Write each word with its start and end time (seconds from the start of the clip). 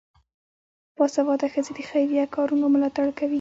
باسواده 0.97 1.47
ښځې 1.53 1.71
د 1.77 1.79
خیریه 1.89 2.25
کارونو 2.35 2.65
ملاتړ 2.73 3.07
کوي. 3.17 3.29